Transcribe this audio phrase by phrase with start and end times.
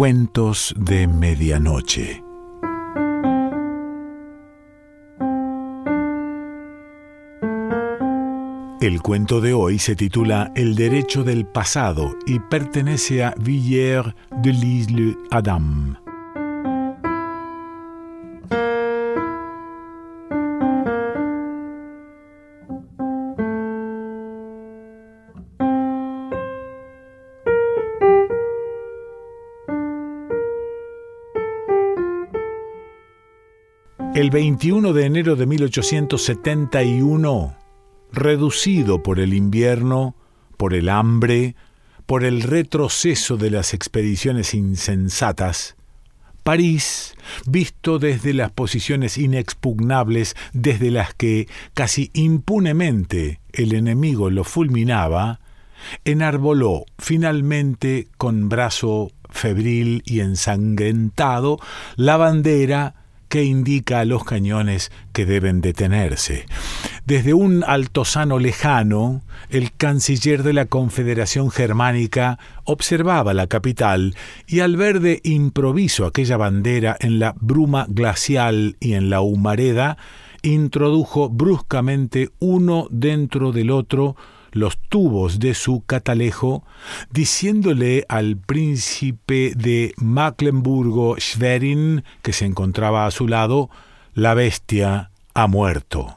[0.00, 2.24] Cuentos de Medianoche.
[8.80, 14.54] El cuento de hoy se titula El derecho del pasado y pertenece a Villers de
[14.54, 15.98] l'Isle Adam.
[34.20, 37.56] El 21 de enero de 1871,
[38.12, 40.14] reducido por el invierno,
[40.58, 41.56] por el hambre,
[42.04, 45.74] por el retroceso de las expediciones insensatas,
[46.42, 47.14] París,
[47.46, 55.40] visto desde las posiciones inexpugnables desde las que casi impunemente el enemigo lo fulminaba,
[56.04, 61.58] enarboló finalmente con brazo febril y ensangrentado
[61.96, 62.99] la bandera
[63.30, 66.46] que indica a los cañones que deben detenerse.
[67.06, 74.16] Desde un altozano lejano, el canciller de la Confederación Germánica observaba la capital
[74.48, 79.96] y al ver de improviso aquella bandera en la bruma glacial y en la humareda,
[80.42, 84.16] introdujo bruscamente uno dentro del otro
[84.52, 86.64] los tubos de su catalejo,
[87.10, 93.70] diciéndole al príncipe de Mecklenburgo-Schwerin, que se encontraba a su lado,
[94.14, 96.16] la bestia ha muerto.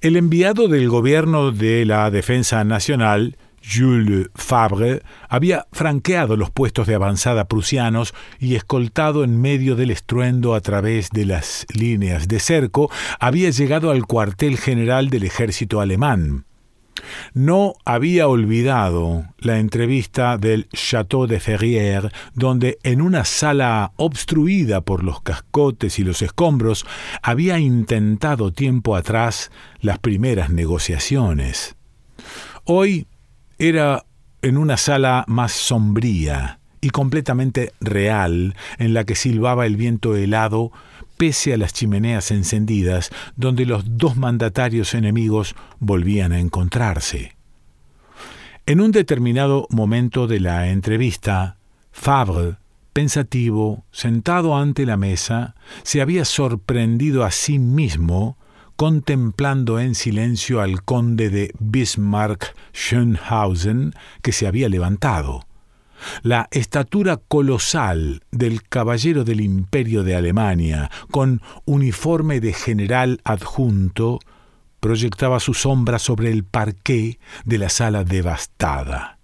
[0.00, 6.94] El enviado del gobierno de la Defensa Nacional, Jules Fabre, había franqueado los puestos de
[6.94, 12.90] avanzada prusianos y escoltado en medio del estruendo a través de las líneas de cerco,
[13.18, 16.44] había llegado al cuartel general del ejército alemán.
[17.32, 25.04] No había olvidado la entrevista del Château de Ferrières, donde en una sala obstruida por
[25.04, 26.86] los cascotes y los escombros
[27.22, 29.50] había intentado tiempo atrás
[29.80, 31.76] las primeras negociaciones.
[32.64, 33.06] Hoy
[33.58, 34.04] era
[34.42, 40.70] en una sala más sombría y completamente real, en la que silbaba el viento helado
[41.16, 47.36] pese a las chimeneas encendidas donde los dos mandatarios enemigos volvían a encontrarse.
[48.66, 51.56] En un determinado momento de la entrevista,
[51.92, 52.56] Fabre,
[52.92, 58.36] pensativo, sentado ante la mesa, se había sorprendido a sí mismo
[58.76, 65.44] contemplando en silencio al conde de Bismarck Schönhausen que se había levantado.
[66.22, 74.18] La estatura colosal del caballero del imperio de Alemania, con uniforme de general adjunto,
[74.80, 79.18] proyectaba su sombra sobre el parqué de la sala devastada.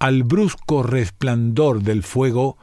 [0.00, 2.56] Al brusco resplandor del fuego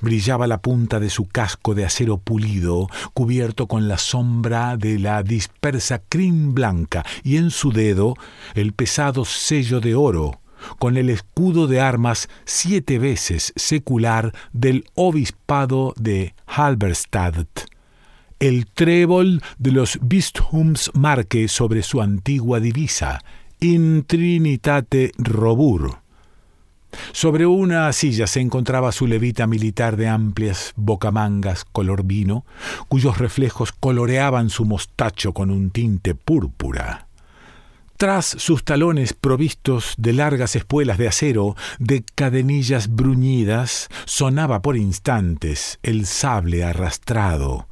[0.00, 5.22] brillaba la punta de su casco de acero pulido, cubierto con la sombra de la
[5.22, 8.16] dispersa crin blanca, y en su dedo
[8.54, 10.39] el pesado sello de oro
[10.78, 17.46] con el escudo de armas siete veces secular del obispado de Halberstadt,
[18.38, 23.22] el trébol de los Bistumsmarke sobre su antigua divisa,
[23.60, 25.98] In Trinitate Robur.
[27.12, 32.44] Sobre una silla se encontraba su levita militar de amplias bocamangas color vino,
[32.88, 37.09] cuyos reflejos coloreaban su mostacho con un tinte púrpura.
[38.00, 45.78] Tras sus talones provistos de largas espuelas de acero, de cadenillas bruñidas, sonaba por instantes
[45.82, 47.68] el sable arrastrado.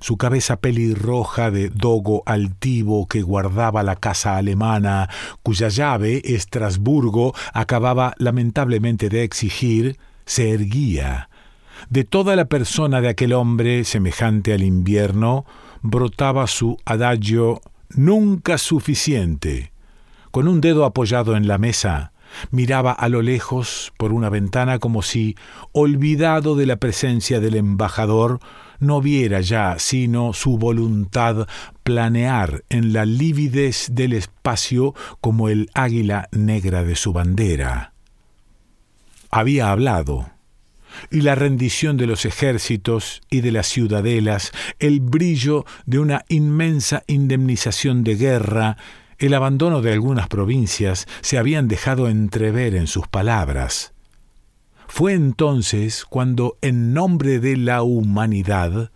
[0.00, 5.08] Su cabeza pelirroja de dogo altivo que guardaba la casa alemana,
[5.44, 11.28] cuya llave Estrasburgo acababa lamentablemente de exigir, se erguía.
[11.88, 15.46] De toda la persona de aquel hombre, semejante al invierno,
[15.80, 17.62] brotaba su adagio
[17.94, 19.69] nunca suficiente.
[20.30, 22.12] Con un dedo apoyado en la mesa,
[22.50, 25.34] miraba a lo lejos por una ventana como si,
[25.72, 28.40] olvidado de la presencia del embajador,
[28.78, 31.46] no viera ya sino su voluntad
[31.82, 37.92] planear en la lívidez del espacio como el águila negra de su bandera.
[39.30, 40.30] Había hablado
[41.10, 47.04] y la rendición de los ejércitos y de las ciudadelas, el brillo de una inmensa
[47.06, 48.76] indemnización de guerra,
[49.20, 53.92] el abandono de algunas provincias se habían dejado entrever en sus palabras.
[54.88, 58.90] Fue entonces cuando, en nombre de la humanidad,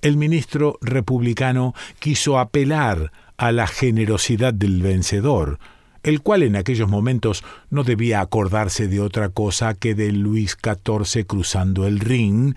[0.00, 5.58] el ministro republicano quiso apelar a la generosidad del vencedor,
[6.04, 11.26] el cual en aquellos momentos no debía acordarse de otra cosa que de Luis XIV
[11.26, 12.54] cruzando el Rin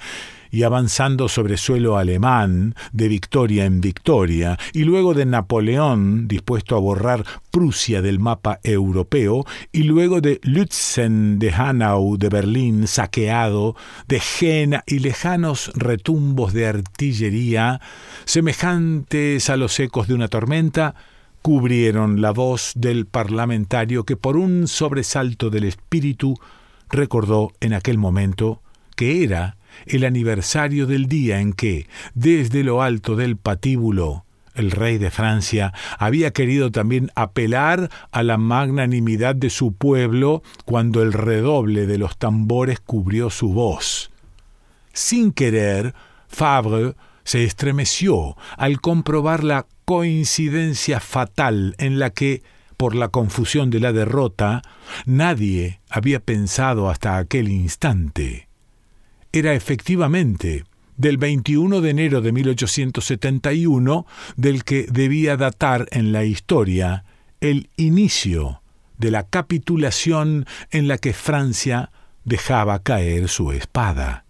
[0.51, 6.79] y avanzando sobre suelo alemán, de victoria en victoria, y luego de Napoleón, dispuesto a
[6.79, 13.75] borrar Prusia del mapa europeo, y luego de Lützen de Hanau de Berlín saqueado,
[14.07, 17.79] de Jena y lejanos retumbos de artillería,
[18.25, 20.95] semejantes a los ecos de una tormenta,
[21.41, 26.37] cubrieron la voz del parlamentario que por un sobresalto del espíritu
[26.89, 28.61] recordó en aquel momento
[28.95, 34.97] que era el aniversario del día en que, desde lo alto del patíbulo, el rey
[34.97, 41.87] de Francia había querido también apelar a la magnanimidad de su pueblo cuando el redoble
[41.87, 44.11] de los tambores cubrió su voz.
[44.93, 45.93] Sin querer,
[46.27, 52.43] Fabre se estremeció al comprobar la coincidencia fatal en la que,
[52.77, 54.61] por la confusión de la derrota,
[55.05, 58.50] nadie había pensado hasta aquel instante.
[59.33, 60.65] Era efectivamente
[60.97, 64.05] del 21 de enero de 1871
[64.35, 67.05] del que debía datar en la historia
[67.39, 68.61] el inicio
[68.97, 71.91] de la capitulación en la que Francia
[72.23, 74.25] dejaba caer su espada.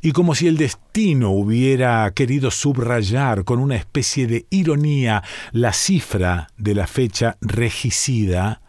[0.00, 5.22] Y como si el destino hubiera querido subrayar con una especie de ironía
[5.52, 8.60] la cifra de la fecha regicida,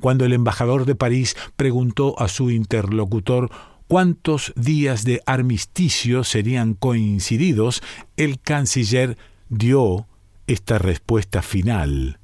[0.00, 3.50] cuando el embajador de París preguntó a su interlocutor
[3.88, 7.82] cuántos días de armisticio serían coincididos,
[8.16, 9.16] el canciller
[9.48, 10.06] dio
[10.46, 12.18] esta respuesta final.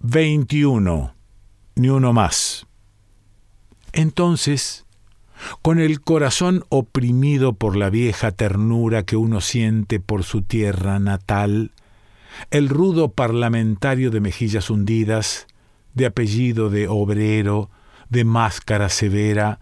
[0.00, 1.14] Veintiuno,
[1.74, 2.66] ni uno más.
[3.92, 4.84] Entonces,
[5.62, 11.72] con el corazón oprimido por la vieja ternura que uno siente por su tierra natal,
[12.50, 15.46] el rudo parlamentario de mejillas hundidas,
[15.94, 17.70] de apellido de obrero,
[18.10, 19.60] de máscara severa,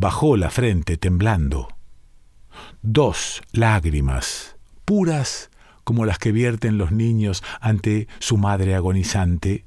[0.00, 1.68] bajó la frente temblando.
[2.80, 4.56] Dos lágrimas,
[4.86, 5.50] puras
[5.84, 9.64] como las que vierten los niños ante su madre agonizante,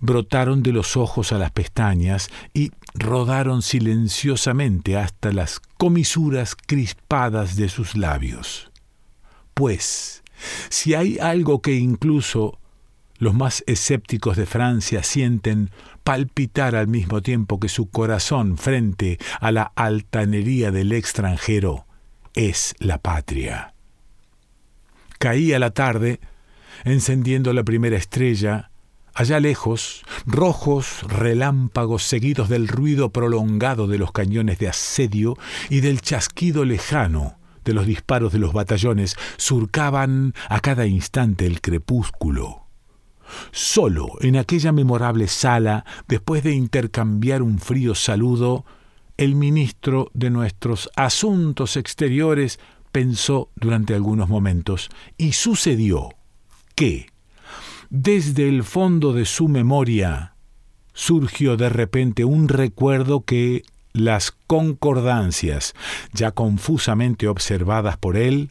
[0.00, 7.68] brotaron de los ojos a las pestañas y rodaron silenciosamente hasta las comisuras crispadas de
[7.68, 8.70] sus labios.
[9.52, 10.22] Pues,
[10.70, 12.58] si hay algo que incluso
[13.18, 15.70] los más escépticos de Francia sienten
[16.04, 21.86] palpitar al mismo tiempo que su corazón frente a la altanería del extranjero,
[22.34, 23.74] es la patria.
[25.18, 26.20] Caía la tarde,
[26.84, 28.70] encendiendo la primera estrella,
[29.18, 35.36] Allá lejos, rojos relámpagos seguidos del ruido prolongado de los cañones de asedio
[35.68, 41.60] y del chasquido lejano de los disparos de los batallones surcaban a cada instante el
[41.60, 42.67] crepúsculo.
[43.50, 48.64] Solo en aquella memorable sala, después de intercambiar un frío saludo,
[49.16, 52.58] el ministro de nuestros asuntos exteriores
[52.92, 56.10] pensó durante algunos momentos y sucedió
[56.74, 57.06] que,
[57.90, 60.34] desde el fondo de su memoria
[60.92, 65.74] surgió de repente un recuerdo que las concordancias,
[66.12, 68.50] ya confusamente observadas por él,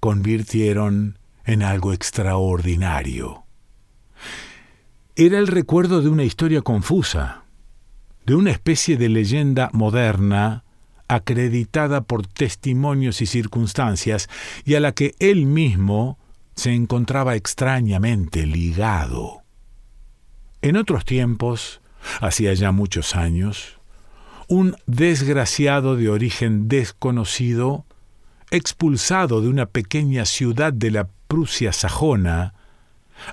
[0.00, 3.44] convirtieron en algo extraordinario.
[5.14, 7.42] Era el recuerdo de una historia confusa,
[8.24, 10.64] de una especie de leyenda moderna
[11.06, 14.30] acreditada por testimonios y circunstancias,
[14.64, 16.18] y a la que él mismo
[16.54, 19.42] se encontraba extrañamente ligado.
[20.62, 21.82] En otros tiempos,
[22.22, 23.78] hacía ya muchos años,
[24.48, 27.84] un desgraciado de origen desconocido,
[28.50, 32.54] expulsado de una pequeña ciudad de la Prusia sajona,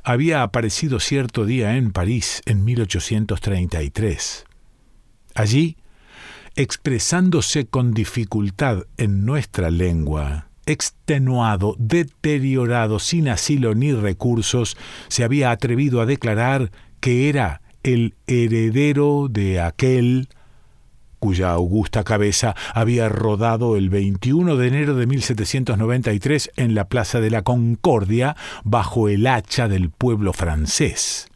[0.04, 4.46] había aparecido cierto día en París en 1833.
[5.36, 5.78] Allí,
[6.56, 14.78] expresándose con dificultad en nuestra lengua, extenuado, deteriorado, sin asilo ni recursos,
[15.08, 20.28] se había atrevido a declarar que era el heredero de aquel
[21.20, 27.30] cuya augusta cabeza había rodado el 21 de enero de 1793 en la Plaza de
[27.30, 31.28] la Concordia bajo el hacha del pueblo francés.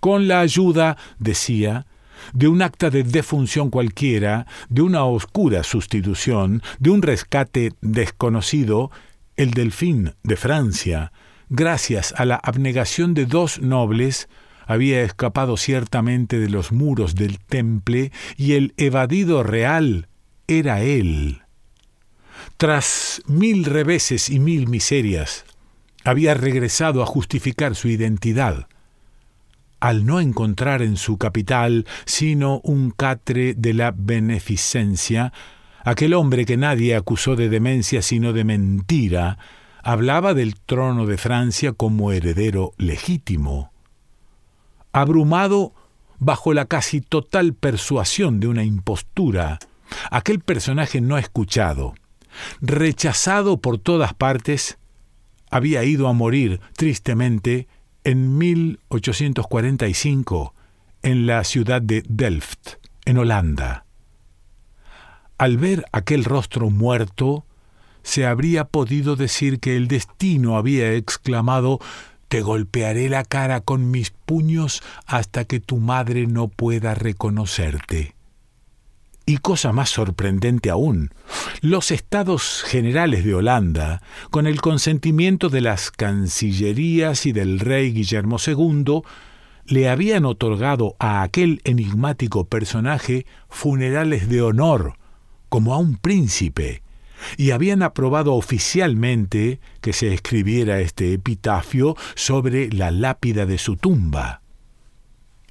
[0.00, 1.86] Con la ayuda, decía,
[2.32, 8.90] de un acta de defunción cualquiera, de una oscura sustitución, de un rescate desconocido,
[9.36, 11.12] el delfín de Francia,
[11.48, 14.28] gracias a la abnegación de dos nobles,
[14.66, 20.08] había escapado ciertamente de los muros del temple y el evadido real
[20.46, 21.42] era él.
[22.56, 25.44] Tras mil reveses y mil miserias,
[26.04, 28.68] había regresado a justificar su identidad.
[29.80, 35.34] al no encontrar en su capital sino un catre de la beneficencia,
[35.84, 39.36] aquel hombre que nadie acusó de demencia sino de mentira,
[39.82, 43.73] hablaba del trono de Francia como heredero legítimo.
[44.94, 45.74] Abrumado
[46.20, 49.58] bajo la casi total persuasión de una impostura,
[50.12, 51.94] aquel personaje no escuchado,
[52.60, 54.78] rechazado por todas partes,
[55.50, 57.66] había ido a morir tristemente
[58.04, 60.54] en 1845
[61.02, 62.74] en la ciudad de Delft,
[63.04, 63.86] en Holanda.
[65.38, 67.44] Al ver aquel rostro muerto,
[68.04, 71.80] se habría podido decir que el destino había exclamado
[72.28, 78.14] Te golpearé la cara con mis puños hasta que tu madre no pueda reconocerte.
[79.26, 81.10] Y cosa más sorprendente aún,
[81.62, 88.36] los estados generales de Holanda, con el consentimiento de las cancillerías y del rey Guillermo
[88.44, 89.02] II,
[89.64, 94.98] le habían otorgado a aquel enigmático personaje funerales de honor,
[95.48, 96.83] como a un príncipe,
[97.36, 104.42] y habían aprobado oficialmente que se escribiera este epitafio sobre la lápida de su tumba.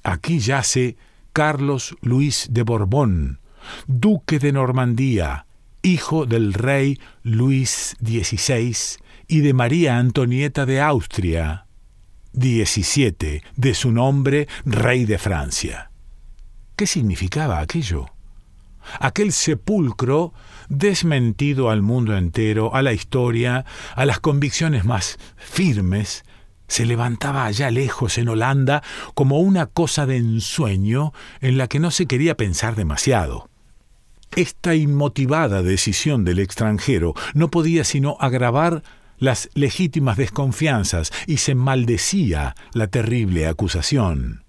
[0.02, 0.96] Aquí yace
[1.32, 3.40] Carlos Luis de Borbón,
[3.86, 5.46] duque de Normandía,
[5.82, 8.76] hijo del rey Luis XVI
[9.26, 11.66] y de María Antonieta de Austria,
[12.32, 15.90] 17 de su nombre rey de Francia.
[16.76, 18.13] ¿Qué significaba aquello?
[19.00, 20.32] Aquel sepulcro
[20.68, 23.64] desmentido al mundo entero, a la historia,
[23.94, 26.24] a las convicciones más firmes,
[26.68, 28.82] se levantaba allá lejos en Holanda
[29.14, 33.50] como una cosa de ensueño en la que no se quería pensar demasiado.
[34.34, 38.82] Esta inmotivada decisión del extranjero no podía sino agravar
[39.18, 44.44] las legítimas desconfianzas y se maldecía la terrible acusación.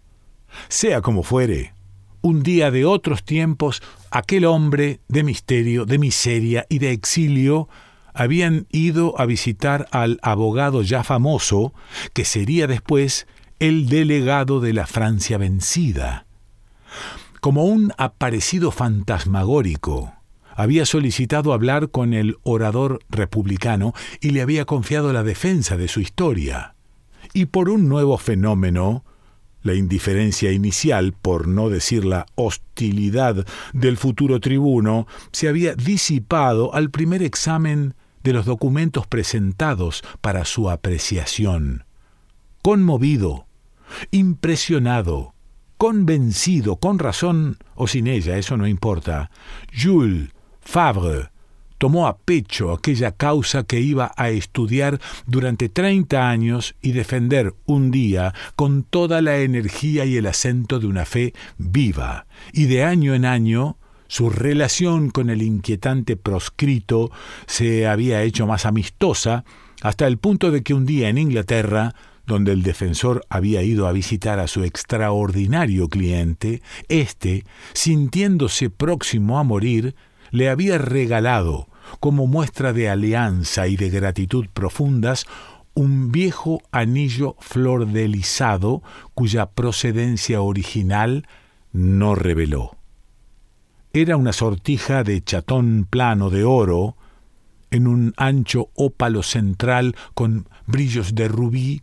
[0.69, 1.73] Sea como fuere,
[2.21, 3.83] un día de otros tiempos,
[4.15, 7.67] aquel hombre de misterio, de miseria y de exilio
[8.13, 11.73] habían ido a visitar al abogado ya famoso,
[12.13, 13.27] que sería después
[13.59, 16.25] el delegado de la Francia vencida
[17.41, 20.13] como un aparecido fantasmagórico.
[20.55, 25.99] Había solicitado hablar con el orador republicano y le había confiado la defensa de su
[25.99, 26.73] historia.
[27.33, 29.03] Y por un nuevo fenómeno,
[29.65, 36.91] la indiferencia inicial, por no decir la hostilidad del futuro tribuno, se había disipado al
[36.91, 41.83] primer examen de los documentos presentados para su apreciación.
[42.61, 43.47] Conmovido,
[44.11, 45.33] impresionado,
[45.77, 49.31] convencido, con razón o sin ella, eso no importa,
[49.75, 50.29] Jules
[50.61, 51.29] Favre
[51.77, 57.91] tomó a pecho aquella causa que iba a estudiar durante treinta años y defender un
[57.91, 63.13] día con toda la energía y el acento de una fe viva, y de año
[63.13, 63.77] en año
[64.07, 67.11] su relación con el inquietante proscrito
[67.47, 69.43] se había hecho más amistosa,
[69.81, 71.93] hasta el punto de que un día en Inglaterra
[72.25, 79.43] donde el defensor había ido a visitar a su extraordinario cliente, éste, sintiéndose próximo a
[79.43, 79.95] morir,
[80.35, 81.67] le había regalado,
[81.99, 85.25] como muestra de alianza y de gratitud profundas,
[85.73, 91.27] un viejo anillo flordelizado cuya procedencia original
[91.71, 92.75] no reveló.
[93.93, 96.97] Era una sortija de chatón plano de oro,
[97.71, 101.81] en un ancho ópalo central con brillos de rubí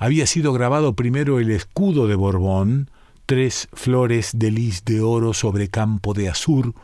[0.00, 2.90] había sido grabado primero el escudo de Borbón,
[3.26, 6.74] tres flores de lis de oro sobre campo de azur,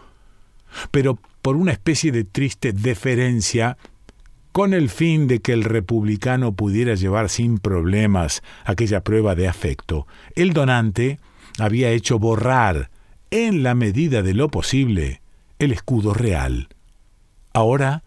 [0.91, 3.77] pero por una especie de triste deferencia,
[4.53, 10.07] con el fin de que el republicano pudiera llevar sin problemas aquella prueba de afecto,
[10.35, 11.19] el donante
[11.59, 12.91] había hecho borrar,
[13.31, 15.23] en la medida de lo posible,
[15.61, 16.69] el escudo real.
[17.53, 18.03] Ahora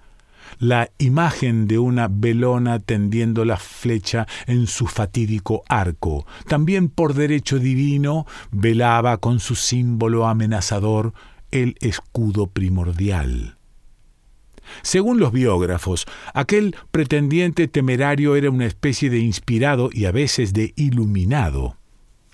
[0.59, 6.25] la imagen de una velona tendiendo la flecha en su fatídico arco.
[6.47, 11.13] También por derecho divino velaba con su símbolo amenazador
[11.53, 13.57] el escudo primordial.
[14.81, 20.73] Según los biógrafos, aquel pretendiente temerario era una especie de inspirado y a veces de
[20.75, 21.77] iluminado.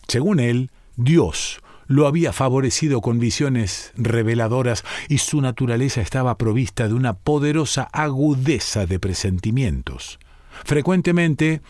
[0.08, 6.94] Según él, Dios, lo había favorecido con visiones reveladoras y su naturaleza estaba provista de
[6.94, 10.18] una poderosa agudeza de presentimientos.
[10.64, 11.62] Frecuentemente,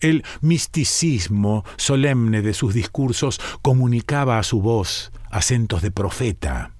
[0.00, 6.74] el misticismo solemne de sus discursos comunicaba a su voz acentos de profeta.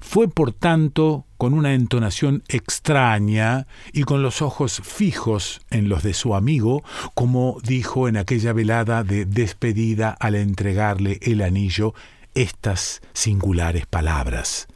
[0.00, 6.14] Fue, por tanto, con una entonación extraña y con los ojos fijos en los de
[6.14, 6.82] su amigo,
[7.14, 11.94] como dijo en aquella velada de despedida al entregarle el anillo
[12.34, 14.68] estas singulares palabras.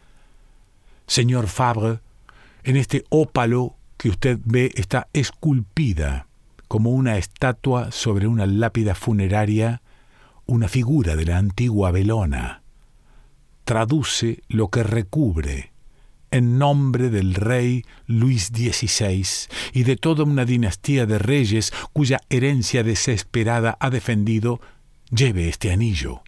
[1.07, 2.00] Señor Fabre,
[2.65, 6.27] en este ópalo que usted ve está esculpida
[6.69, 9.81] como una estatua sobre una lápida funeraria
[10.47, 12.62] una figura de la antigua Belona
[13.68, 15.72] traduce lo que recubre
[16.30, 19.26] en nombre del rey Luis XVI
[19.75, 24.62] y de toda una dinastía de reyes cuya herencia desesperada ha defendido,
[25.10, 26.22] lleve este anillo.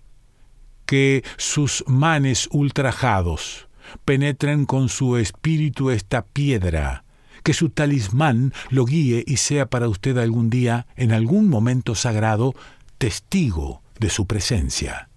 [0.84, 3.68] Que sus manes ultrajados
[4.04, 7.04] penetren con su espíritu esta piedra,
[7.42, 12.54] que su talismán lo guíe y sea para usted algún día, en algún momento sagrado,
[12.98, 15.09] testigo de su presencia.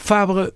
[0.00, 0.54] Fabre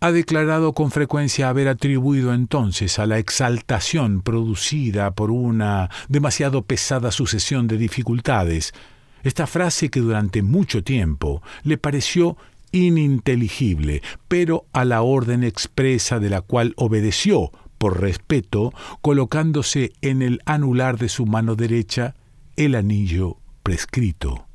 [0.00, 7.12] ha declarado con frecuencia haber atribuido entonces a la exaltación producida por una demasiado pesada
[7.12, 8.74] sucesión de dificultades
[9.22, 12.36] esta frase que durante mucho tiempo le pareció
[12.72, 20.40] ininteligible, pero a la orden expresa de la cual obedeció por respeto, colocándose en el
[20.46, 22.16] anular de su mano derecha
[22.56, 24.46] el anillo prescrito.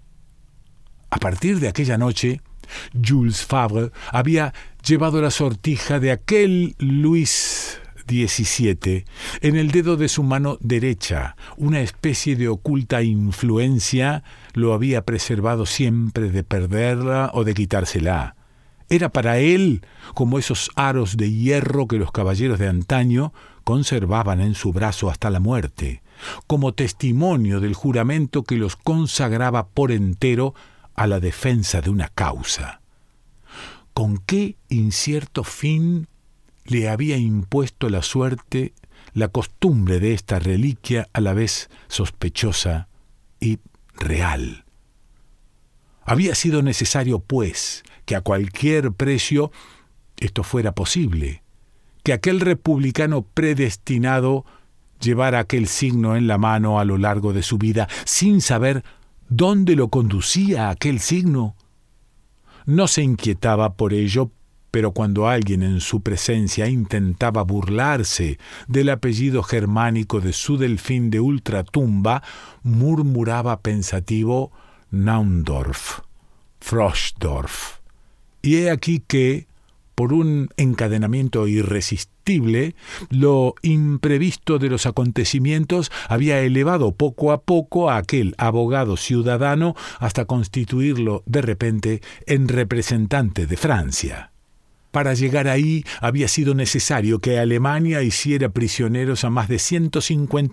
[1.10, 2.42] A partir de aquella noche,
[3.06, 4.54] Jules Favre había
[4.86, 9.06] llevado la sortija de aquel Luis XVII
[9.42, 11.36] en el dedo de su mano derecha.
[11.58, 18.36] Una especie de oculta influencia lo había preservado siempre de perderla o de quitársela.
[18.90, 19.82] Era para él
[20.14, 25.32] como esos aros de hierro que los caballeros de antaño conservaban en su brazo hasta
[25.32, 26.04] la muerte,
[26.46, 30.54] como testimonio del juramento que los consagraba por entero
[30.96, 32.82] a la defensa de una causa.
[33.94, 36.08] ¿Con qué incierto fin
[36.66, 38.74] le había impuesto la suerte
[39.14, 42.88] la costumbre de esta reliquia a la vez sospechosa
[43.40, 43.60] y
[43.94, 44.66] real?
[46.04, 49.52] Había sido necesario, pues, que a cualquier precio
[50.18, 51.42] esto fuera posible,
[52.04, 54.46] que aquel republicano predestinado
[55.00, 58.84] llevara aquel signo en la mano a lo largo de su vida, sin saber
[59.30, 61.56] ¿Dónde lo conducía aquel signo?
[62.66, 64.32] No se inquietaba por ello,
[64.70, 71.22] pero cuando alguien en su presencia intentaba burlarse del apellido germánico de su delfín de
[71.22, 72.22] ultratumba,
[72.62, 74.52] murmuraba pensativo
[74.92, 76.02] Naundorf,
[76.60, 77.80] Froschdorf.
[78.42, 79.48] Y he aquí que,
[79.96, 82.76] por un encadenamiento irresistible,
[83.10, 90.26] lo imprevisto de los acontecimientos había elevado poco a poco a aquel abogado ciudadano hasta
[90.26, 94.32] constituirlo de repente en representante de Francia.
[94.92, 99.60] Para llegar ahí había sido necesario que Alemania hiciera prisioneros a más de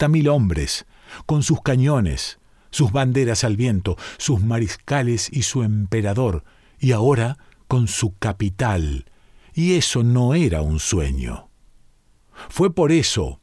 [0.09, 0.85] mil hombres,
[1.26, 2.38] con sus cañones,
[2.70, 6.42] sus banderas al viento, sus mariscales y su emperador,
[6.81, 9.07] y ahora con su capital,
[9.55, 11.49] y eso no era un sueño.
[12.49, 13.41] Fue por eso,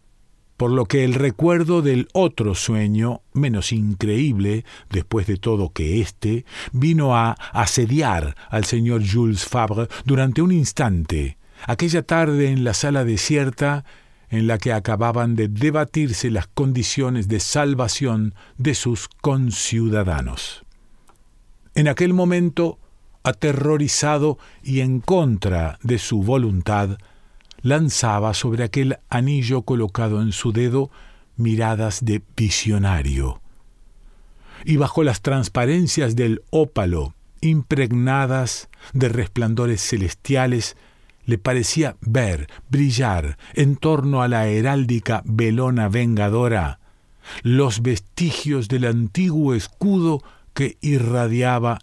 [0.58, 6.46] por lo que el recuerdo del otro sueño, menos increíble después de todo que éste,
[6.74, 13.06] vino a asediar al señor Jules Fabre durante un instante, aquella tarde en la sala
[13.06, 13.86] desierta
[14.30, 20.66] en la que acababan de debatirse las condiciones de salvación de sus conciudadanos.
[21.74, 22.80] En aquel momento
[23.24, 26.98] aterrorizado y en contra de su voluntad,
[27.62, 30.90] lanzaba sobre aquel anillo colocado en su dedo
[31.36, 33.42] miradas de visionario.
[34.66, 40.76] Y bajo las transparencias del ópalo, impregnadas de resplandores celestiales,
[41.26, 46.80] le parecía ver brillar en torno a la heráldica velona vengadora
[47.44, 51.80] los vestigios del antiguo escudo que irradiaba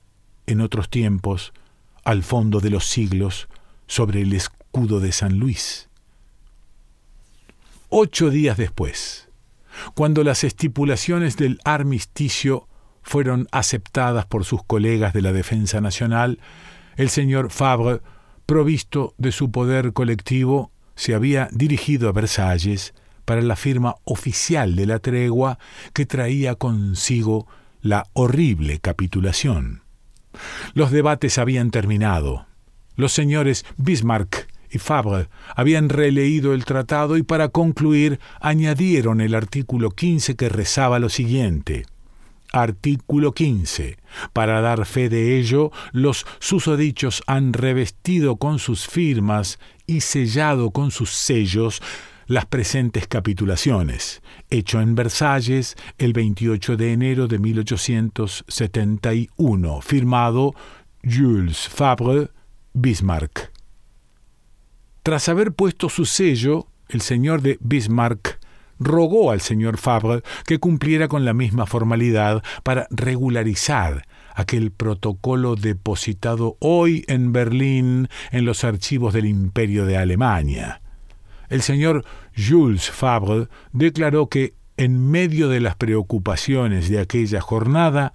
[0.46, 1.52] en otros tiempos,
[2.04, 3.48] al fondo de los siglos,
[3.86, 5.88] sobre el escudo de San Luis.
[7.88, 9.28] Ocho días después,
[9.94, 12.68] cuando las estipulaciones del armisticio
[13.02, 16.40] fueron aceptadas por sus colegas de la Defensa Nacional,
[16.96, 18.00] el señor Fabre,
[18.46, 24.86] provisto de su poder colectivo, se había dirigido a Versalles para la firma oficial de
[24.86, 25.58] la tregua
[25.92, 27.46] que traía consigo
[27.82, 29.85] la horrible capitulación.
[30.74, 32.46] Los debates habían terminado.
[32.96, 39.90] Los señores Bismarck y Fabre habían releído el tratado y para concluir añadieron el artículo
[39.90, 41.86] 15 que rezaba lo siguiente.
[42.52, 43.98] Artículo 15.
[44.32, 50.90] Para dar fe de ello, los susodichos han revestido con sus firmas y sellado con
[50.90, 51.82] sus sellos
[52.26, 60.54] las presentes capitulaciones, hecho en Versalles el 28 de enero de 1871, firmado
[61.04, 62.28] Jules Fabre
[62.72, 63.52] Bismarck.
[65.02, 68.40] Tras haber puesto su sello, el señor de Bismarck
[68.78, 76.58] rogó al señor Fabre que cumpliera con la misma formalidad para regularizar aquel protocolo depositado
[76.60, 80.82] hoy en Berlín en los archivos del Imperio de Alemania.
[81.48, 82.04] El señor
[82.36, 88.12] Jules Fabre declaró que, en medio de las preocupaciones de aquella jornada,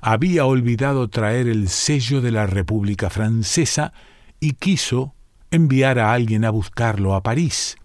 [0.00, 3.92] había olvidado traer el sello de la República Francesa
[4.40, 5.14] y quiso
[5.50, 7.76] enviar a alguien a buscarlo a París.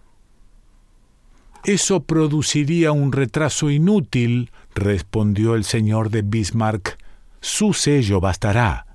[1.64, 6.98] Eso produciría un retraso inútil, respondió el señor de Bismarck.
[7.40, 8.86] Su sello bastará.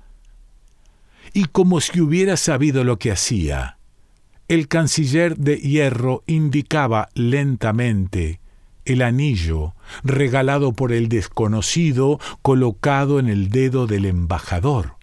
[1.32, 3.78] Y como si hubiera sabido lo que hacía,
[4.48, 8.40] el canciller de hierro indicaba lentamente
[8.84, 14.96] el anillo regalado por el desconocido colocado en el dedo del embajador.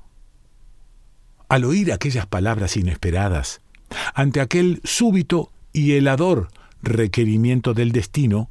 [1.50, 3.62] Al oír aquellas palabras inesperadas,
[4.14, 6.50] ante aquel súbito y helador
[6.82, 8.50] requerimiento del destino,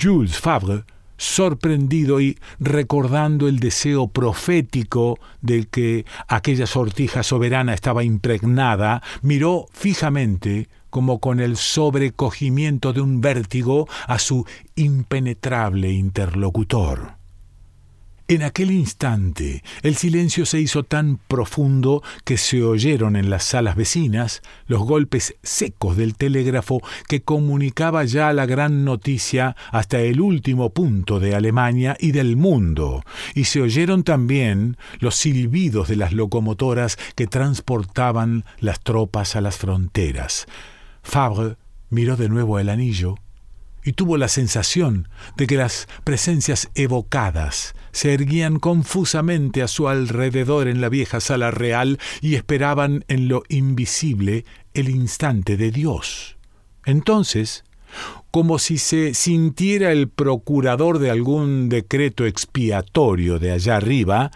[0.00, 0.84] Jules Favre,
[1.20, 10.68] sorprendido y recordando el deseo profético del que aquella sortija soberana estaba impregnada, miró fijamente,
[10.88, 17.19] como con el sobrecogimiento de un vértigo, a su impenetrable interlocutor.
[18.30, 23.74] En aquel instante el silencio se hizo tan profundo que se oyeron en las salas
[23.74, 30.70] vecinas los golpes secos del telégrafo que comunicaba ya la gran noticia hasta el último
[30.70, 33.02] punto de Alemania y del mundo,
[33.34, 39.56] y se oyeron también los silbidos de las locomotoras que transportaban las tropas a las
[39.56, 40.46] fronteras.
[41.02, 41.56] Fabre
[41.88, 43.16] miró de nuevo el anillo
[43.84, 50.68] y tuvo la sensación de que las presencias evocadas se erguían confusamente a su alrededor
[50.68, 56.36] en la vieja sala real y esperaban en lo invisible el instante de Dios.
[56.84, 57.64] Entonces,
[58.30, 64.30] como si se sintiera el procurador de algún decreto expiatorio de allá arriba,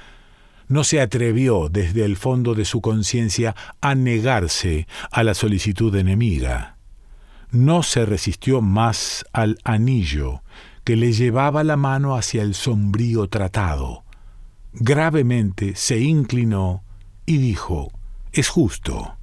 [0.67, 6.74] no se atrevió desde el fondo de su conciencia a negarse a la solicitud enemiga
[7.55, 10.43] no se resistió más al anillo
[10.83, 14.05] que le llevaba la mano hacia el sombrío tratado.
[14.75, 16.83] Gravemente se inclinó
[17.27, 17.93] y dijo,
[18.33, 19.17] es justo.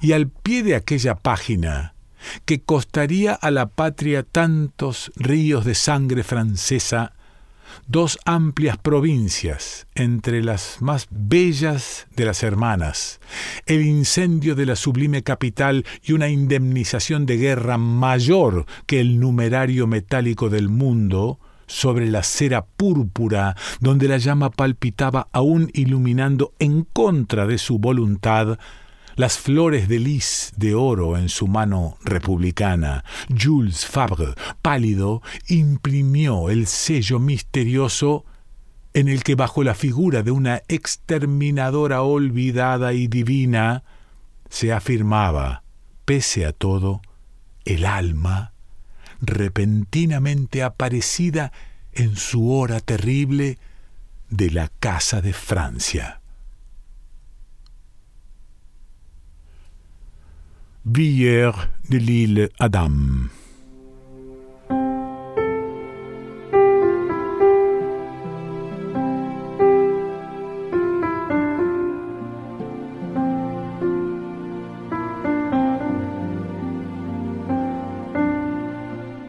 [0.00, 1.94] Y al pie de aquella página,
[2.44, 7.14] que costaría a la patria tantos ríos de sangre francesa,
[7.86, 13.20] dos amplias provincias, entre las más bellas de las hermanas,
[13.66, 19.86] el incendio de la sublime capital y una indemnización de guerra mayor que el numerario
[19.86, 21.38] metálico del mundo,
[21.70, 28.58] sobre la cera púrpura, donde la llama palpitaba aún iluminando en contra de su voluntad
[29.16, 33.04] las flores de lis de oro en su mano republicana.
[33.28, 38.24] Jules Fabre, pálido, imprimió el sello misterioso
[38.92, 43.84] en el que bajo la figura de una exterminadora olvidada y divina
[44.48, 45.62] se afirmaba,
[46.04, 47.00] pese a todo,
[47.64, 48.52] el alma
[49.20, 51.52] repentinamente aparecida
[51.92, 53.58] en su hora terrible
[54.28, 56.19] de la casa de Francia.
[60.92, 63.28] De l'île Adam.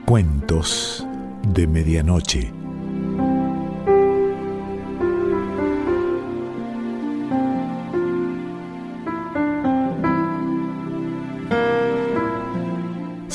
[0.08, 1.06] Cuentos
[1.54, 2.61] de medianoche.